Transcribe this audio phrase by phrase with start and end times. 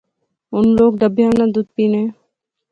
[0.53, 2.03] ہُن لوک ڈبیاں نا دُد پینے